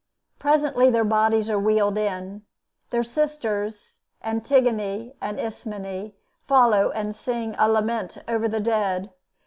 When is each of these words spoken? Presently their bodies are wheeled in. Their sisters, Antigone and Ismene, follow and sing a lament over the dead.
Presently 0.39 0.89
their 0.89 1.03
bodies 1.03 1.47
are 1.47 1.59
wheeled 1.59 1.95
in. 1.95 2.41
Their 2.89 3.03
sisters, 3.03 3.99
Antigone 4.23 5.13
and 5.21 5.39
Ismene, 5.39 6.13
follow 6.47 6.89
and 6.89 7.15
sing 7.15 7.53
a 7.59 7.69
lament 7.69 8.17
over 8.27 8.47
the 8.47 8.59
dead. 8.61 9.13